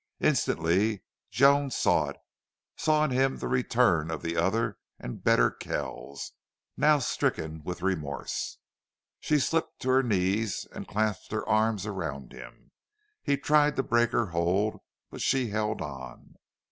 Instantly 0.19 1.03
Joan 1.29 1.69
saw 1.69 2.09
it 2.09 2.15
saw 2.75 3.05
in 3.05 3.11
him 3.11 3.37
the 3.37 3.47
return 3.47 4.09
of 4.09 4.23
the 4.23 4.35
other 4.35 4.79
and 4.97 5.23
better 5.23 5.51
Kells, 5.51 6.31
how 6.81 6.97
stricken 6.97 7.63
with 7.63 7.83
remorse. 7.83 8.57
She 9.19 9.37
slipped 9.37 9.79
to 9.81 9.89
her 9.89 10.01
knees 10.01 10.65
and 10.71 10.87
clasped 10.87 11.31
her 11.31 11.47
arms 11.47 11.85
around 11.85 12.31
him. 12.33 12.71
He 13.21 13.37
tried 13.37 13.75
to 13.75 13.83
break 13.83 14.11
her 14.11 14.31
hold, 14.31 14.79
but 15.11 15.21
she 15.21 15.49
held 15.49 15.83
on. 15.83 16.33